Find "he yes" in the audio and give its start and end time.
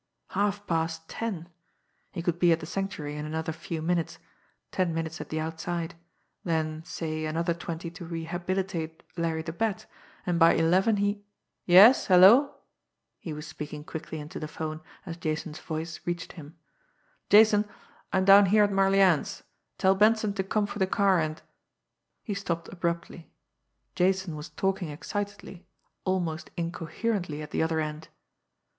10.97-12.07